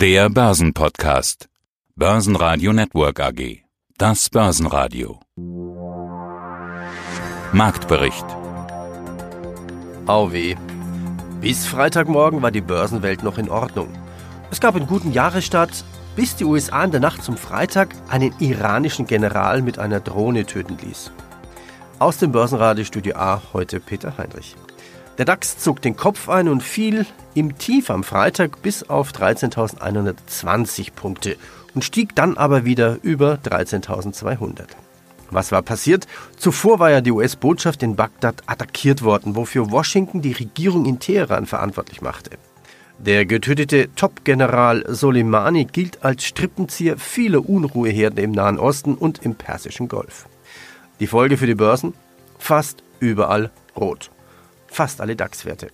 [0.00, 1.50] Der Börsenpodcast.
[1.94, 3.64] Börsenradio Network AG.
[3.98, 5.20] Das Börsenradio.
[7.52, 8.24] Marktbericht.
[10.06, 10.56] Auweh.
[11.42, 13.90] Bis Freitagmorgen war die Börsenwelt noch in Ordnung.
[14.50, 15.84] Es gab einen guten Jahresstart,
[16.16, 20.78] bis die USA in der Nacht zum Freitag einen iranischen General mit einer Drohne töten
[20.82, 21.12] ließ.
[21.98, 24.56] Aus dem Börsenradiostudio A heute Peter Heinrich.
[25.18, 27.04] Der DAX zog den Kopf ein und fiel
[27.34, 31.36] im Tief am Freitag bis auf 13.120 Punkte
[31.74, 34.64] und stieg dann aber wieder über 13.200.
[35.30, 36.06] Was war passiert?
[36.36, 41.46] Zuvor war ja die US-Botschaft in Bagdad attackiert worden, wofür Washington die Regierung in Teheran
[41.46, 42.30] verantwortlich machte.
[42.98, 49.88] Der getötete Top-General Soleimani gilt als Strippenzieher vieler Unruheherden im Nahen Osten und im Persischen
[49.88, 50.26] Golf.
[50.98, 51.94] Die Folge für die Börsen?
[52.38, 54.10] Fast überall rot
[54.70, 55.68] fast alle DAX-Werte.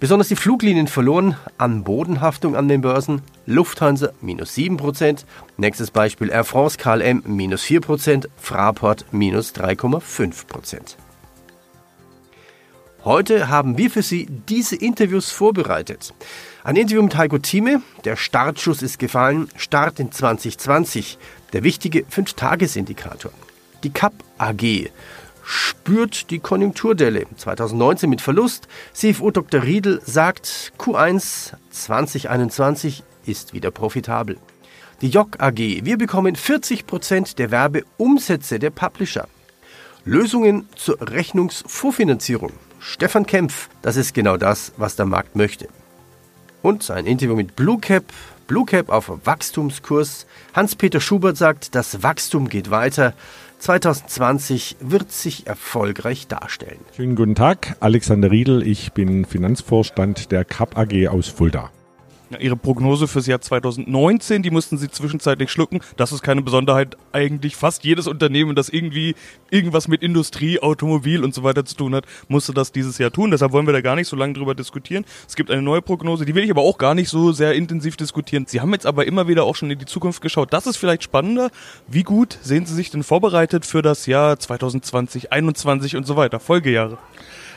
[0.00, 3.22] Besonders die Fluglinien verloren an Bodenhaftung an den Börsen.
[3.46, 5.24] Lufthansa minus 7%,
[5.56, 10.96] nächstes Beispiel Air France KLM minus 4%, Fraport minus 3,5%.
[13.02, 16.12] Heute haben wir für Sie diese Interviews vorbereitet.
[16.64, 21.16] Ein Interview mit Heiko Thieme, der Startschuss ist gefallen, Start in 2020,
[21.54, 23.32] der wichtige 5-Tages-Indikator.
[23.84, 24.90] Die CAP AG,
[25.50, 27.26] spürt die Konjunkturdelle.
[27.36, 28.68] 2019 mit Verlust.
[28.92, 29.64] CFO Dr.
[29.64, 34.38] Riedel sagt, Q1 2021 ist wieder profitabel.
[35.00, 39.26] Die JOC AG, wir bekommen 40 Prozent der Werbeumsätze der Publisher.
[40.04, 42.52] Lösungen zur Rechnungsvorfinanzierung.
[42.78, 45.68] Stefan Kempf, das ist genau das, was der Markt möchte.
[46.62, 48.04] Und ein Interview mit Blue Cap,
[48.46, 50.26] Blue Cap auf Wachstumskurs.
[50.54, 53.14] Hans-Peter Schubert sagt, das Wachstum geht weiter.
[53.60, 56.80] 2020 wird sich erfolgreich darstellen.
[56.96, 58.66] Schönen guten Tag, Alexander Riedel.
[58.66, 61.70] Ich bin Finanzvorstand der CAP AG aus Fulda.
[62.38, 65.80] Ihre Prognose fürs Jahr 2019, die mussten sie zwischenzeitlich schlucken.
[65.96, 66.96] Das ist keine Besonderheit.
[67.12, 69.14] Eigentlich fast jedes Unternehmen, das irgendwie
[69.50, 73.30] irgendwas mit Industrie, Automobil und so weiter zu tun hat, musste das dieses Jahr tun.
[73.30, 75.04] Deshalb wollen wir da gar nicht so lange drüber diskutieren.
[75.26, 77.96] Es gibt eine neue Prognose, die will ich aber auch gar nicht so sehr intensiv
[77.96, 78.46] diskutieren.
[78.46, 80.52] Sie haben jetzt aber immer wieder auch schon in die Zukunft geschaut.
[80.52, 81.50] Das ist vielleicht spannender.
[81.88, 86.40] Wie gut sehen Sie sich denn vorbereitet für das Jahr 2020, 2021 und so weiter,
[86.40, 86.98] Folgejahre?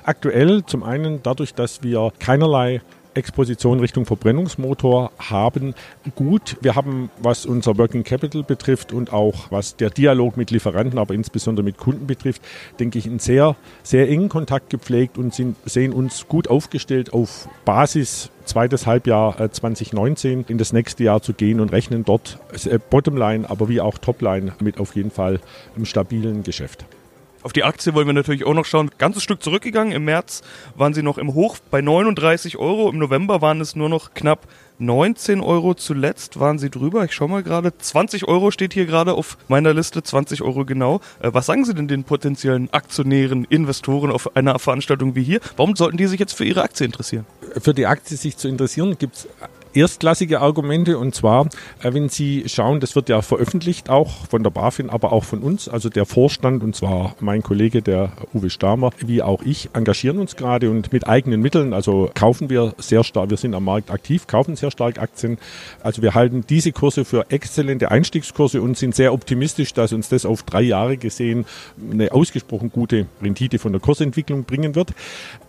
[0.03, 2.81] Aktuell zum einen dadurch, dass wir keinerlei
[3.16, 5.74] Exposition Richtung Verbrennungsmotor haben.
[6.16, 11.00] Gut, wir haben, was unser Working Capital betrifft und auch was der Dialog mit Lieferanten,
[11.00, 12.41] aber insbesondere mit Kunden betrifft,
[12.79, 17.47] denke ich, einen sehr, sehr engen Kontakt gepflegt und sind, sehen uns gut aufgestellt auf
[17.66, 22.78] Basis zweites Halbjahr 2019 äh, in das nächste Jahr zu gehen und rechnen dort äh,
[22.78, 25.40] Bottomline, aber wie auch Topline mit auf jeden Fall
[25.75, 26.85] einem stabilen Geschäft.
[27.44, 28.90] Auf die Aktie wollen wir natürlich auch noch schauen.
[28.98, 29.92] Ganzes Stück zurückgegangen.
[29.92, 30.44] Im März
[30.76, 32.90] waren sie noch im Hoch bei 39 Euro.
[32.90, 34.48] Im November waren es nur noch knapp
[34.80, 35.74] 19 Euro.
[35.74, 37.03] Zuletzt waren sie drüber.
[37.03, 37.78] Ich schaue mal gerade.
[37.78, 40.02] 20 Euro steht hier gerade auf meiner Liste.
[40.02, 41.02] 20 Euro genau.
[41.20, 45.42] Äh, was sagen Sie denn den potenziellen Aktionären, Investoren auf einer Veranstaltung wie hier?
[45.58, 47.26] Warum sollten die sich jetzt für Ihre Aktie interessieren?
[47.62, 49.28] Für die Aktie sich zu interessieren, gibt es
[49.73, 51.47] erstklassige Argumente und zwar,
[51.81, 55.39] äh, wenn Sie schauen, das wird ja veröffentlicht auch von der BaFin, aber auch von
[55.39, 60.19] uns, also der Vorstand und zwar mein Kollege, der Uwe Stamer, wie auch ich, engagieren
[60.19, 63.91] uns gerade und mit eigenen Mitteln, also kaufen wir sehr stark, wir sind am Markt
[63.91, 65.38] aktiv, kaufen sehr stark Aktien.
[65.81, 70.25] Also wir halten diese Kurse für exzellente Einstiegskurse und sind sehr optimistisch, dass uns das
[70.25, 71.45] auf drei Jahre gesehen
[71.91, 74.94] eine ausgesprochen gute Rendite von der Kursentwicklung bringen wird.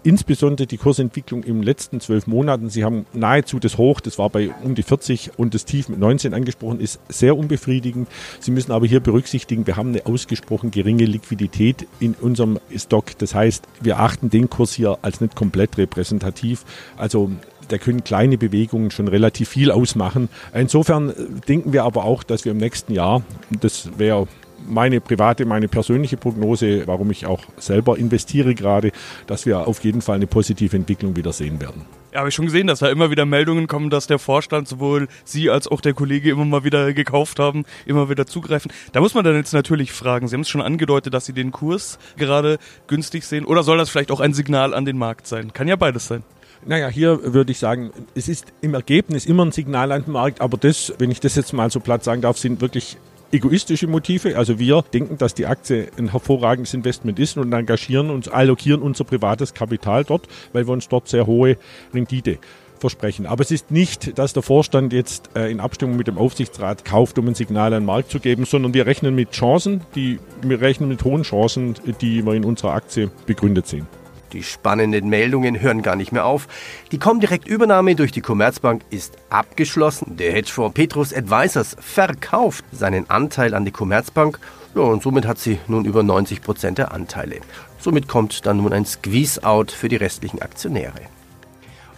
[0.02, 4.30] Insbesondere die Kursentwicklung im letzten zwölf Monaten, Sie haben nahezu das Hoch, das das war
[4.30, 8.08] bei um die 40 und das Tief mit 19 angesprochen, ist sehr unbefriedigend.
[8.38, 13.18] Sie müssen aber hier berücksichtigen, wir haben eine ausgesprochen geringe Liquidität in unserem Stock.
[13.18, 16.64] Das heißt, wir achten den Kurs hier als nicht komplett repräsentativ.
[16.96, 17.32] Also
[17.66, 20.28] da können kleine Bewegungen schon relativ viel ausmachen.
[20.54, 21.12] Insofern
[21.48, 23.22] denken wir aber auch, dass wir im nächsten Jahr,
[23.60, 24.28] das wäre
[24.64, 28.92] meine private, meine persönliche Prognose, warum ich auch selber investiere gerade,
[29.26, 31.84] dass wir auf jeden Fall eine positive Entwicklung wieder sehen werden.
[32.14, 35.08] Ja, habe ich schon gesehen, dass da immer wieder Meldungen kommen, dass der Vorstand sowohl
[35.24, 38.70] Sie als auch der Kollege immer mal wieder gekauft haben, immer wieder zugreifen.
[38.92, 41.50] Da muss man dann jetzt natürlich fragen, Sie haben es schon angedeutet, dass Sie den
[41.50, 45.52] Kurs gerade günstig sehen oder soll das vielleicht auch ein Signal an den Markt sein?
[45.52, 46.22] Kann ja beides sein.
[46.64, 50.40] Naja, hier würde ich sagen, es ist im Ergebnis immer ein Signal an den Markt,
[50.40, 52.96] aber das, wenn ich das jetzt mal so platt sagen darf, sind wirklich
[53.34, 54.38] egoistische Motive.
[54.38, 59.04] Also wir denken, dass die Aktie ein hervorragendes Investment ist und engagieren uns, allokieren unser
[59.04, 61.56] privates Kapital dort, weil wir uns dort sehr hohe
[61.92, 62.38] Rendite
[62.78, 63.26] versprechen.
[63.26, 67.18] Aber es ist nicht, dass der Vorstand jetzt äh, in Abstimmung mit dem Aufsichtsrat kauft,
[67.18, 70.60] um ein Signal an den Markt zu geben, sondern wir rechnen mit Chancen, die, wir
[70.60, 73.86] rechnen mit hohen Chancen, die wir in unserer Aktie begründet sehen.
[74.34, 76.48] Die spannenden Meldungen hören gar nicht mehr auf.
[76.92, 80.16] Die Comdirect-Übernahme durch die Commerzbank ist abgeschlossen.
[80.16, 84.38] Der Hedgefonds Petrus Advisors verkauft seinen Anteil an die Commerzbank
[84.74, 87.36] ja, und somit hat sie nun über 90 Prozent der Anteile.
[87.78, 91.00] Somit kommt dann nun ein Squeeze-out für die restlichen Aktionäre.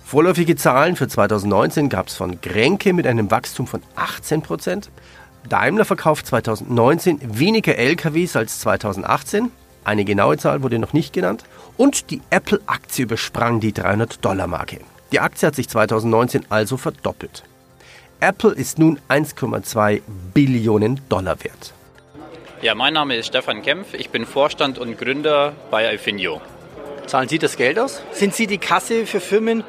[0.05, 4.91] Vorläufige Zahlen für 2019 gab es von Grenke mit einem Wachstum von 18 Prozent.
[5.49, 9.51] Daimler verkauft 2019 weniger LKWs als 2018.
[9.87, 11.45] Eine genaue Zahl wurde noch nicht genannt.
[11.77, 14.81] Und die Apple-Aktie übersprang die 300-Dollar-Marke.
[15.13, 17.45] Die Aktie hat sich 2019 also verdoppelt.
[18.19, 20.03] Apple ist nun 1,2
[20.35, 21.73] Billionen Dollar wert.
[22.63, 23.95] Ja, mein Name ist Stefan Kempf.
[23.95, 26.41] Ich bin Vorstand und Gründer bei Alfinio.
[27.07, 28.03] Zahlen Sie das Geld aus?
[28.11, 29.63] Sind Sie die Kasse für Firmen,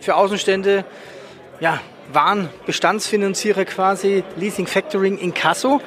[0.00, 0.86] für Außenstände?
[1.60, 1.78] Ja,
[2.14, 5.82] Warenbestandsfinanzierer quasi, Leasing, Factoring, Inkasso?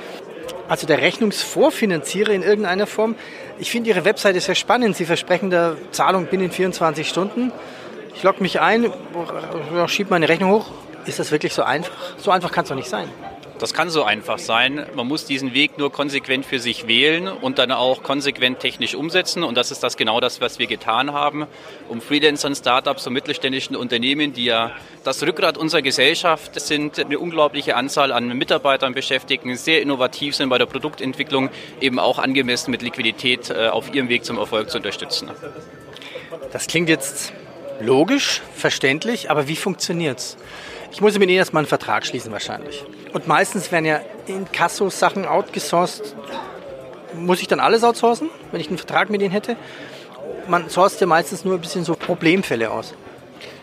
[0.71, 3.15] Also der Rechnungsvorfinanzierer in irgendeiner Form?
[3.59, 4.95] Ich finde Ihre Webseite sehr spannend.
[4.95, 7.51] Sie versprechen da Zahlung binnen 24 Stunden.
[8.15, 8.89] Ich logge mich ein,
[9.87, 10.67] schiebe meine Rechnung hoch.
[11.05, 11.91] Ist das wirklich so einfach?
[12.15, 13.09] So einfach kann es doch nicht sein.
[13.61, 14.87] Das kann so einfach sein.
[14.95, 19.43] Man muss diesen Weg nur konsequent für sich wählen und dann auch konsequent technisch umsetzen.
[19.43, 21.45] Und das ist das genau das, was wir getan haben,
[21.87, 24.71] um Freelancern, Startups und mittelständischen Unternehmen, die ja
[25.03, 30.57] das Rückgrat unserer Gesellschaft sind, eine unglaubliche Anzahl an Mitarbeitern beschäftigen, sehr innovativ sind bei
[30.57, 35.29] der Produktentwicklung, eben auch angemessen mit Liquidität äh, auf ihrem Weg zum Erfolg zu unterstützen.
[36.51, 37.31] Das klingt jetzt
[37.83, 40.37] logisch, verständlich, aber wie funktioniert es?
[40.91, 42.83] Ich muss mit Ihnen erstmal einen Vertrag schließen wahrscheinlich.
[43.13, 46.15] Und meistens werden ja in Kasso-Sachen outgesourced.
[47.13, 49.55] Muss ich dann alles outsourcen, wenn ich einen Vertrag mit Ihnen hätte?
[50.47, 52.93] Man sourced ja meistens nur ein bisschen so Problemfälle aus.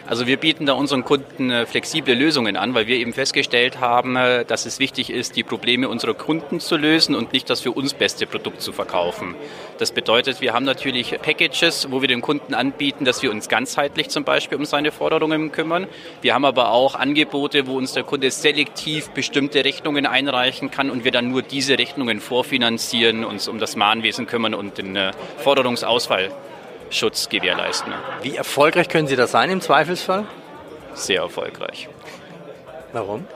[0.09, 4.17] Also wir bieten da unseren Kunden äh, flexible Lösungen an, weil wir eben festgestellt haben,
[4.17, 7.73] äh, dass es wichtig ist, die Probleme unserer Kunden zu lösen und nicht das für
[7.73, 9.35] uns beste Produkt zu verkaufen.
[9.77, 14.09] Das bedeutet, wir haben natürlich Packages, wo wir dem Kunden anbieten, dass wir uns ganzheitlich
[14.09, 15.87] zum Beispiel um seine Forderungen kümmern.
[16.23, 21.05] Wir haben aber auch Angebote, wo uns der Kunde selektiv bestimmte Rechnungen einreichen kann und
[21.05, 26.31] wir dann nur diese Rechnungen vorfinanzieren, uns um das Mahnwesen kümmern und den äh, Forderungsausfall
[26.91, 27.93] Schutz gewährleisten.
[28.23, 30.27] Wie erfolgreich können Sie das sein im Zweifelsfall?
[30.95, 31.89] Sehr erfolgreich.
[32.93, 33.27] Warum?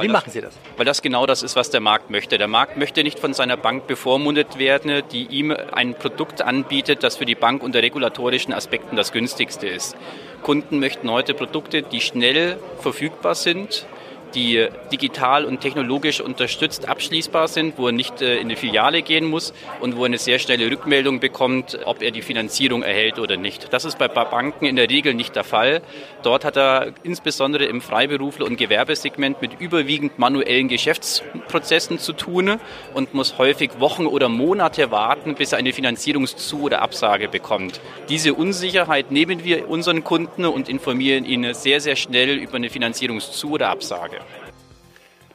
[0.00, 0.54] Wie machen Sie das?
[0.76, 2.36] Weil das genau das ist, was der Markt möchte.
[2.36, 7.16] Der Markt möchte nicht von seiner Bank bevormundet werden, die ihm ein Produkt anbietet, das
[7.16, 9.96] für die Bank unter regulatorischen Aspekten das günstigste ist.
[10.42, 13.86] Kunden möchten heute Produkte, die schnell verfügbar sind,
[14.34, 19.26] die digital und technologisch unterstützt abschließbar sind, wo er nicht äh, in die Filiale gehen
[19.26, 23.36] muss und wo er eine sehr schnelle Rückmeldung bekommt, ob er die Finanzierung erhält oder
[23.36, 23.72] nicht.
[23.72, 25.82] Das ist bei Banken in der Regel nicht der Fall.
[26.22, 32.58] Dort hat er insbesondere im Freiberufler- und Gewerbesegment mit überwiegend manuellen Geschäftsprozessen zu tun
[32.94, 37.80] und muss häufig Wochen oder Monate warten, bis er eine Finanzierungszu- oder Absage bekommt.
[38.08, 43.50] Diese Unsicherheit nehmen wir unseren Kunden und informieren ihn sehr, sehr schnell über eine Finanzierungszu-
[43.50, 44.23] oder Absage.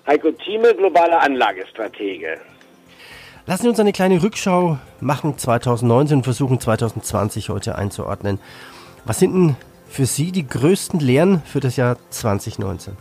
[0.09, 2.39] Heiko Thieme, globaler Anlagestratege.
[3.45, 8.39] Lassen Sie uns eine kleine Rückschau machen 2019 und versuchen 2020 heute einzuordnen.
[9.05, 9.55] Was sind denn
[9.87, 12.97] für Sie die größten Lehren für das Jahr 2019?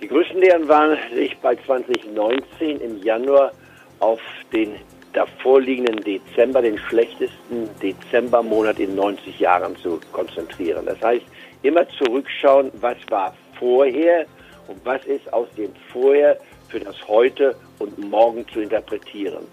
[0.00, 3.50] Die größten Lehren waren, sich bei 2019 im Januar
[3.98, 4.20] auf
[4.52, 4.76] den
[5.14, 10.86] davorliegenden Dezember, den schlechtesten Dezembermonat in 90 Jahren zu konzentrieren.
[10.86, 11.24] Das heißt,
[11.64, 14.26] immer zurückschauen, was war vorher
[14.70, 16.38] und was ist aus dem Vorher
[16.68, 19.44] für das Heute und Morgen zu interpretieren.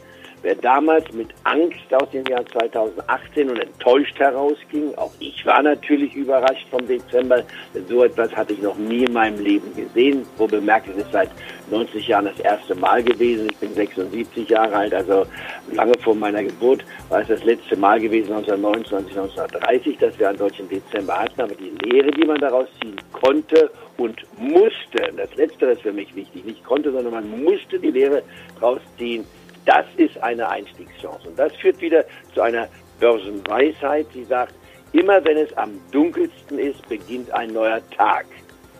[0.44, 6.14] Wer damals mit Angst aus dem Jahr 2018 und enttäuscht herausging, auch ich war natürlich
[6.14, 10.28] überrascht vom Dezember, denn so etwas hatte ich noch nie in meinem Leben gesehen.
[10.38, 11.32] Wo bemerkt, es ist seit
[11.72, 13.48] 90 Jahren das erste Mal gewesen.
[13.50, 15.26] Ich bin 76 Jahre alt, also
[15.72, 20.38] lange vor meiner Geburt war es das letzte Mal gewesen, 1929, 1930, dass wir einen
[20.38, 21.42] solchen Dezember hatten.
[21.42, 26.14] Aber die Lehre, die man daraus ziehen konnte und musste, das Letzte ist für mich
[26.16, 28.22] wichtig, nicht konnte, sondern man musste die Lehre
[28.60, 29.26] daraus ziehen,
[29.68, 31.28] das ist eine Einstiegschance.
[31.28, 32.68] Und das führt wieder zu einer
[33.00, 34.54] Börsenweisheit, die sagt,
[34.94, 38.26] immer wenn es am dunkelsten ist, beginnt ein neuer Tag.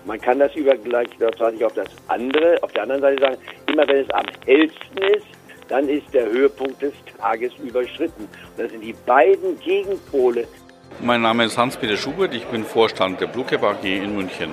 [0.06, 3.98] Man kann das übergleich übertragen auf das andere, auf der anderen Seite sagen, immer wenn
[3.98, 5.28] es am hellsten ist,
[5.68, 8.24] dann ist der Höhepunkt des Tages überschritten.
[8.24, 10.48] Und das sind die beiden Gegenpole.
[11.02, 14.52] Mein Name ist Hans-Peter Schubert, ich bin Vorstand der Blue Cap AG in München.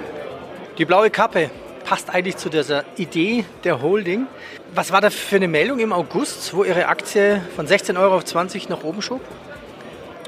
[0.76, 1.50] Die blaue Kappe
[1.84, 4.26] passt eigentlich zu dieser Idee der Holding.
[4.74, 8.24] Was war da für eine Meldung im August, wo Ihre Aktie von 16 Euro auf
[8.24, 9.20] 20 nach oben schob?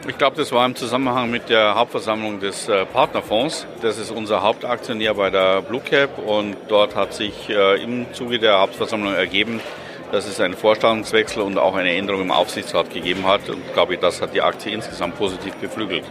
[0.08, 3.66] Ich glaube, das war im Zusammenhang mit der Hauptversammlung des äh, Partnerfonds.
[3.82, 8.38] Das ist unser Hauptaktionär bei der Blue Cap und dort hat sich äh, im Zuge
[8.38, 9.60] der Hauptversammlung ergeben,
[10.12, 13.48] dass es einen Vorstandswechsel und auch eine Änderung im Aufsichtsrat gegeben hat.
[13.48, 16.04] Und glaube ich, das hat die Aktie insgesamt positiv beflügelt.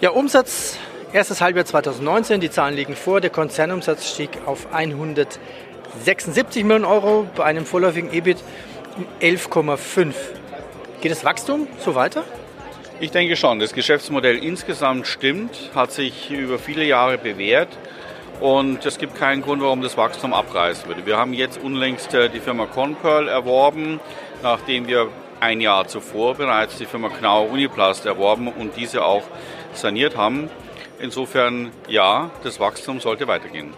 [0.00, 0.76] Ja, Umsatz,
[1.12, 3.20] erstes Halbjahr 2019, die Zahlen liegen vor.
[3.20, 8.38] Der Konzernumsatz stieg auf 176 Millionen Euro bei einem vorläufigen EBIT
[9.20, 10.12] 11,5.
[11.00, 12.24] Geht das Wachstum so weiter?
[13.00, 13.60] Ich denke schon.
[13.60, 17.68] Das Geschäftsmodell insgesamt stimmt, hat sich über viele Jahre bewährt.
[18.40, 21.06] Und es gibt keinen Grund, warum das Wachstum abreißen würde.
[21.06, 23.98] Wir haben jetzt unlängst äh, die Firma Conpearl erworben,
[24.42, 25.08] nachdem wir
[25.40, 29.24] ein Jahr zuvor bereits die Firma Knauer Uniplast erworben und diese auch
[29.72, 30.50] saniert haben.
[31.00, 33.72] Insofern ja, das Wachstum sollte weitergehen.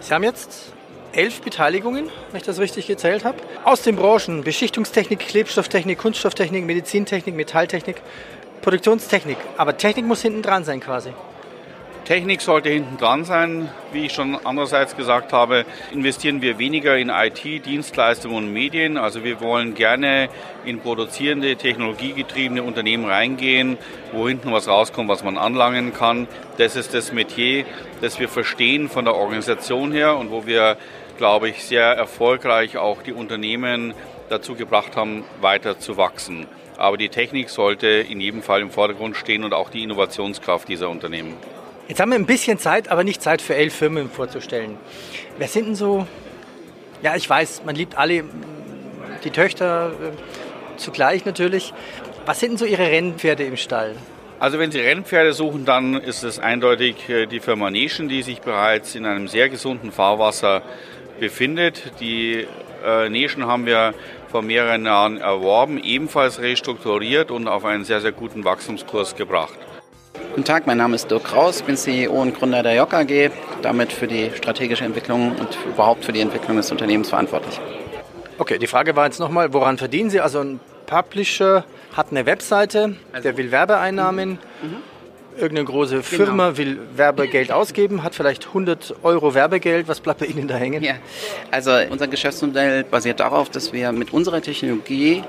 [0.00, 0.72] Sie haben jetzt
[1.12, 7.34] elf Beteiligungen, wenn ich das richtig gezählt habe, aus den Branchen Beschichtungstechnik, Klebstofftechnik, Kunststofftechnik, Medizintechnik,
[7.34, 7.96] Metalltechnik,
[8.62, 9.38] Produktionstechnik.
[9.56, 11.12] Aber Technik muss hinten dran sein quasi.
[12.06, 13.68] Technik sollte hinten dran sein.
[13.90, 18.96] Wie ich schon andererseits gesagt habe, investieren wir weniger in IT, Dienstleistungen und Medien.
[18.96, 20.28] Also wir wollen gerne
[20.64, 23.76] in produzierende, technologiegetriebene Unternehmen reingehen,
[24.12, 26.28] wo hinten was rauskommt, was man anlangen kann.
[26.58, 27.64] Das ist das Metier,
[28.00, 30.76] das wir verstehen von der Organisation her und wo wir,
[31.18, 33.94] glaube ich, sehr erfolgreich auch die Unternehmen
[34.28, 36.46] dazu gebracht haben, weiter zu wachsen.
[36.76, 40.88] Aber die Technik sollte in jedem Fall im Vordergrund stehen und auch die Innovationskraft dieser
[40.88, 41.34] Unternehmen.
[41.88, 44.76] Jetzt haben wir ein bisschen Zeit, aber nicht Zeit für elf Firmen vorzustellen.
[45.38, 46.06] Wer sind denn so?
[47.02, 48.24] Ja, ich weiß, man liebt alle
[49.22, 51.72] die Töchter äh, zugleich natürlich.
[52.24, 53.94] Was sind denn so Ihre Rennpferde im Stall?
[54.40, 58.40] Also wenn Sie Rennpferde suchen, dann ist es eindeutig äh, die Firma Nation, die sich
[58.40, 60.62] bereits in einem sehr gesunden Fahrwasser
[61.20, 61.92] befindet.
[62.00, 62.48] Die
[62.84, 63.94] äh, Nation haben wir
[64.28, 69.56] vor mehreren Jahren erworben, ebenfalls restrukturiert und auf einen sehr, sehr guten Wachstumskurs gebracht.
[70.36, 73.30] Guten Tag, mein Name ist Dirk Kraus, bin CEO und Gründer der JOC AG,
[73.62, 77.58] damit für die strategische Entwicklung und überhaupt für die Entwicklung des Unternehmens verantwortlich.
[78.36, 80.20] Okay, die Frage war jetzt nochmal, woran verdienen Sie?
[80.20, 81.64] Also ein Publisher
[81.94, 84.32] hat eine Webseite, also, der will Werbeeinnahmen.
[84.60, 84.68] Mhm.
[84.68, 85.40] Mhm.
[85.40, 86.58] Irgendeine große Firma genau.
[86.58, 89.88] will Werbegeld ausgeben, hat vielleicht 100 Euro Werbegeld.
[89.88, 90.82] Was bleibt bei Ihnen da hängen?
[90.82, 90.96] Ja.
[91.50, 95.24] Also unser Geschäftsmodell basiert darauf, dass wir mit unserer Technologie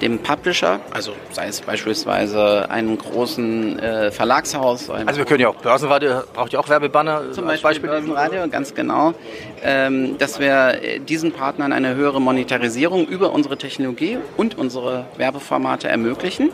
[0.00, 4.90] dem Publisher, also sei es beispielsweise einem großen äh, Verlagshaus.
[4.90, 7.32] Also wir können ja auch Börsenradio, braucht ja auch Werbebanner.
[7.32, 9.14] Zum Beispiel, Beispiel Börsenradio, ganz genau.
[9.62, 15.88] Ähm, dass wir äh, diesen Partnern eine höhere Monetarisierung über unsere Technologie und unsere Werbeformate
[15.88, 16.50] ermöglichen.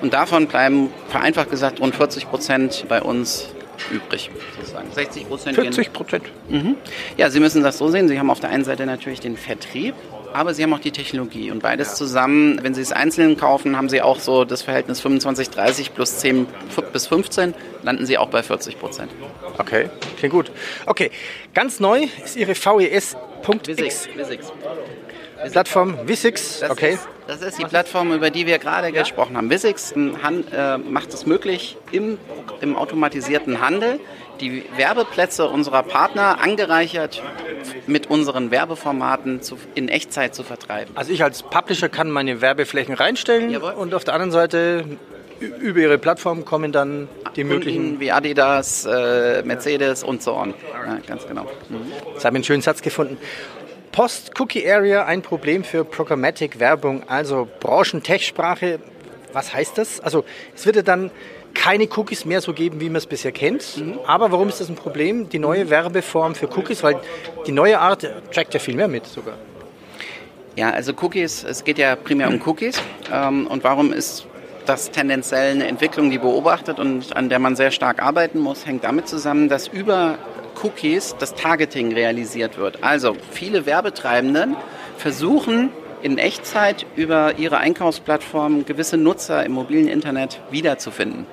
[0.00, 3.48] Und davon bleiben, vereinfacht gesagt, rund 40 Prozent bei uns
[3.90, 4.90] übrig, sozusagen.
[4.92, 5.54] 60 Prozent.
[5.56, 6.24] 40 Prozent.
[6.48, 6.76] Mhm.
[7.16, 8.08] Ja, Sie müssen das so sehen.
[8.08, 9.94] Sie haben auf der einen Seite natürlich den Vertrieb
[10.34, 13.88] aber sie haben auch die Technologie und beides zusammen, wenn sie es einzeln kaufen, haben
[13.88, 16.48] sie auch so das Verhältnis 25, 30 plus 10
[16.92, 19.12] bis 15, landen sie auch bei 40 Prozent.
[19.58, 19.88] Okay,
[20.18, 20.50] klingt gut.
[20.86, 21.12] Okay,
[21.54, 23.16] ganz neu ist Ihre VES.x.
[23.64, 24.08] Visix.
[25.52, 26.94] Plattform Visix, okay.
[26.94, 29.02] Ist, das ist die Plattform, über die wir gerade ja.
[29.02, 29.50] gesprochen haben.
[29.50, 32.18] Visix äh, macht es möglich, im,
[32.60, 34.00] im automatisierten Handel
[34.40, 37.22] die Werbeplätze unserer Partner angereichert
[37.86, 40.96] mit unseren Werbeformaten zu, in Echtzeit zu vertreiben.
[40.96, 43.72] Also ich als Publisher kann meine Werbeflächen reinstellen Jawohl.
[43.72, 44.84] und auf der anderen Seite
[45.40, 48.00] über ihre Plattform kommen dann die Kunden möglichen...
[48.00, 50.54] wie Adidas, äh, Mercedes und so on.
[50.72, 51.44] Ja, ganz genau.
[51.68, 51.92] Mhm.
[52.12, 53.18] Jetzt habe ich einen schönen Satz gefunden.
[53.94, 58.80] Post-Cookie-Area ein Problem für Programmatic-Werbung, also Branchen-Tech-Sprache.
[59.32, 60.00] Was heißt das?
[60.00, 61.12] Also es wird ja dann
[61.54, 63.76] keine Cookies mehr so geben, wie man es bisher kennt.
[63.76, 64.00] Mhm.
[64.04, 65.28] Aber warum ist das ein Problem?
[65.28, 67.00] Die neue Werbeform für Cookies, weil
[67.46, 69.36] die neue Art trackt ja viel mehr mit sogar.
[70.56, 72.82] Ja, also Cookies, es geht ja primär um Cookies.
[73.12, 74.26] Ähm, und warum ist
[74.66, 78.82] das tendenziell eine Entwicklung, die beobachtet und an der man sehr stark arbeiten muss, hängt
[78.82, 80.18] damit zusammen, dass über
[80.62, 82.82] Cookies das Targeting realisiert wird.
[82.82, 84.56] Also viele Werbetreibenden
[84.96, 85.70] versuchen
[86.02, 91.26] in Echtzeit über ihre Einkaufsplattform gewisse Nutzer im mobilen Internet wiederzufinden.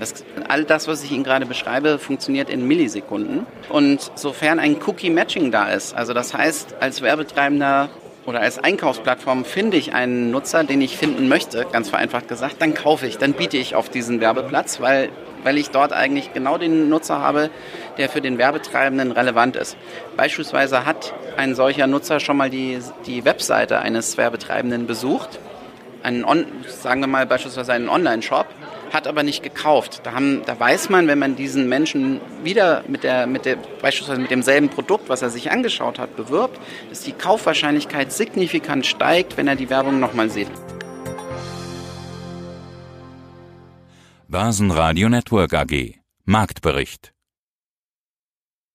[0.00, 3.46] Das, all das, was ich Ihnen gerade beschreibe, funktioniert in Millisekunden.
[3.68, 7.90] Und sofern ein Cookie-Matching da ist, also das heißt, als Werbetreibender
[8.26, 12.74] oder als Einkaufsplattform finde ich einen Nutzer, den ich finden möchte, ganz vereinfacht gesagt, dann
[12.74, 15.10] kaufe ich, dann biete ich auf diesen Werbeplatz, weil,
[15.42, 17.50] weil ich dort eigentlich genau den Nutzer habe,
[17.98, 19.76] der für den Werbetreibenden relevant ist.
[20.16, 25.38] Beispielsweise hat ein solcher Nutzer schon mal die, die Webseite eines Werbetreibenden besucht,
[26.02, 28.46] einen On, sagen wir mal beispielsweise einen Online-Shop,
[28.92, 30.02] hat aber nicht gekauft.
[30.04, 34.20] Da, haben, da weiß man, wenn man diesen Menschen wieder mit der, mit der, beispielsweise
[34.20, 36.60] mit demselben Produkt, was er sich angeschaut hat, bewirbt,
[36.90, 40.50] dass die Kaufwahrscheinlichkeit signifikant steigt, wenn er die Werbung nochmal sieht.
[44.28, 47.13] Börsenradio Network AG Marktbericht